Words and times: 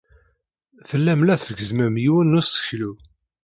Tellam 0.89 1.21
la 1.23 1.35
tgezzmem 1.37 1.95
yiwen 2.03 2.29
n 2.31 2.37
useklu. 2.41 2.91